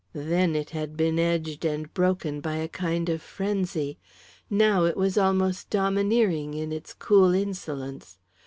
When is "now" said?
4.49-4.83